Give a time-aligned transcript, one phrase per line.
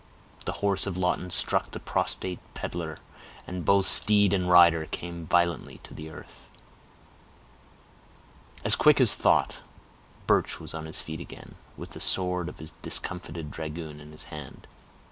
[0.45, 2.97] The horse of Lawton struck the prostrate peddler,
[3.45, 6.49] and both steed and rider came violently to the earth.
[8.65, 9.61] As quick as thought,
[10.25, 14.23] Birch was on his feet again, with the sword of the discomfited dragoon in his
[14.33, 14.65] hand.